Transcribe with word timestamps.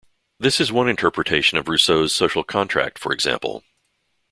This 0.39 0.59
is 0.59 0.71
one 0.71 0.89
interpretation 0.89 1.59
of 1.59 1.67
Rousseau's 1.67 2.11
"Social 2.11 2.43
Contract", 2.43 2.97
for 2.97 3.13
example. 3.13 3.63